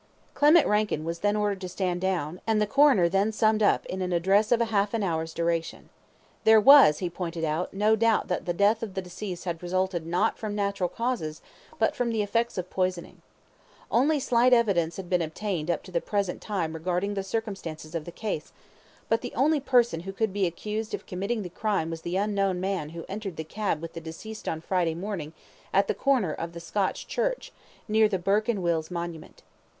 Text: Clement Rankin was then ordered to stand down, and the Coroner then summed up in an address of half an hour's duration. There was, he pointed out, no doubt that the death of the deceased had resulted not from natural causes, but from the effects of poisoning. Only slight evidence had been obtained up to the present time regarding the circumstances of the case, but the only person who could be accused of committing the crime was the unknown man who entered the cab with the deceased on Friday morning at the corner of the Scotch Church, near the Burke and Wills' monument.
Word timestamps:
Clement 0.33 0.65
Rankin 0.65 1.03
was 1.05 1.19
then 1.19 1.35
ordered 1.35 1.61
to 1.61 1.69
stand 1.69 2.01
down, 2.01 2.41
and 2.47 2.59
the 2.59 2.65
Coroner 2.65 3.07
then 3.07 3.31
summed 3.31 3.61
up 3.61 3.85
in 3.85 4.01
an 4.01 4.11
address 4.11 4.51
of 4.51 4.59
half 4.59 4.95
an 4.95 5.03
hour's 5.03 5.31
duration. 5.31 5.89
There 6.43 6.59
was, 6.59 6.97
he 6.97 7.07
pointed 7.07 7.43
out, 7.43 7.71
no 7.71 7.95
doubt 7.95 8.27
that 8.27 8.47
the 8.47 8.51
death 8.53 8.81
of 8.81 8.95
the 8.95 9.01
deceased 9.03 9.43
had 9.43 9.61
resulted 9.61 10.07
not 10.07 10.39
from 10.39 10.55
natural 10.55 10.89
causes, 10.89 11.43
but 11.77 11.95
from 11.95 12.09
the 12.09 12.23
effects 12.23 12.57
of 12.57 12.71
poisoning. 12.71 13.21
Only 13.91 14.19
slight 14.19 14.53
evidence 14.53 14.97
had 14.97 15.07
been 15.07 15.21
obtained 15.21 15.69
up 15.69 15.83
to 15.83 15.91
the 15.91 16.01
present 16.01 16.41
time 16.41 16.73
regarding 16.73 17.13
the 17.13 17.21
circumstances 17.21 17.93
of 17.93 18.05
the 18.05 18.11
case, 18.11 18.51
but 19.07 19.21
the 19.21 19.35
only 19.35 19.59
person 19.59 19.99
who 19.99 20.13
could 20.13 20.33
be 20.33 20.47
accused 20.47 20.95
of 20.95 21.05
committing 21.05 21.43
the 21.43 21.47
crime 21.51 21.91
was 21.91 22.01
the 22.01 22.17
unknown 22.17 22.59
man 22.59 22.89
who 22.89 23.05
entered 23.07 23.35
the 23.37 23.43
cab 23.43 23.83
with 23.83 23.93
the 23.93 24.01
deceased 24.01 24.49
on 24.49 24.61
Friday 24.61 24.95
morning 24.95 25.31
at 25.71 25.87
the 25.87 25.93
corner 25.93 26.33
of 26.33 26.53
the 26.53 26.59
Scotch 26.59 27.05
Church, 27.07 27.51
near 27.87 28.09
the 28.09 28.17
Burke 28.17 28.49
and 28.49 28.63
Wills' 28.63 28.89
monument. 28.89 29.43